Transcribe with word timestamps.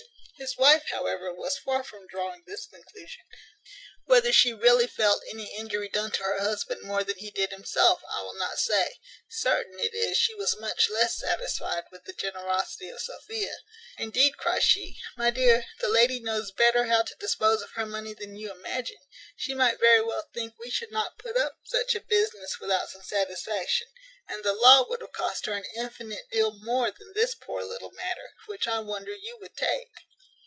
His 0.41 0.57
wife, 0.57 0.87
however, 0.89 1.31
was 1.31 1.59
far 1.59 1.83
from 1.83 2.07
drawing 2.07 2.43
this 2.47 2.65
conclusion; 2.65 3.25
whether 4.05 4.33
she 4.33 4.51
really 4.51 4.87
felt 4.87 5.21
any 5.29 5.53
injury 5.55 5.87
done 5.87 6.09
to 6.13 6.23
her 6.23 6.39
husband 6.39 6.81
more 6.81 7.03
than 7.03 7.19
he 7.19 7.29
did 7.29 7.51
himself, 7.51 8.01
I 8.11 8.23
will 8.23 8.33
not 8.33 8.57
say: 8.57 8.95
certain 9.29 9.79
it 9.79 9.93
is, 9.93 10.17
she 10.17 10.33
was 10.33 10.57
much 10.59 10.89
less 10.89 11.19
satisfied 11.19 11.83
with 11.91 12.05
the 12.05 12.13
generosity 12.13 12.89
of 12.89 13.01
Sophia. 13.03 13.53
"Indeed," 13.99 14.35
cries 14.37 14.63
she, 14.63 14.97
"my 15.15 15.29
dear, 15.29 15.63
the 15.79 15.87
lady 15.87 16.19
knows 16.19 16.49
better 16.51 16.85
how 16.85 17.03
to 17.03 17.13
dispose 17.19 17.61
of 17.61 17.73
her 17.73 17.85
money 17.85 18.15
than 18.15 18.35
you 18.35 18.49
imagine. 18.49 18.97
She 19.35 19.53
might 19.53 19.79
very 19.79 20.01
well 20.01 20.27
think 20.33 20.55
we 20.57 20.71
should 20.71 20.91
not 20.91 21.19
put 21.19 21.37
up 21.37 21.59
such 21.65 21.93
a 21.93 21.99
business 22.01 22.57
without 22.59 22.89
some 22.89 23.03
satisfaction, 23.03 23.89
and 24.27 24.43
the 24.43 24.53
law 24.53 24.87
would 24.89 25.01
have 25.01 25.11
cost 25.11 25.45
her 25.45 25.53
an 25.53 25.65
infinite 25.75 26.31
deal 26.31 26.57
more 26.63 26.89
than 26.89 27.13
this 27.13 27.35
poor 27.35 27.63
little 27.63 27.91
matter, 27.91 28.31
which 28.47 28.67
I 28.67 28.79
wonder 28.79 29.13
you 29.13 29.37
would 29.39 29.55
take." 29.55 29.91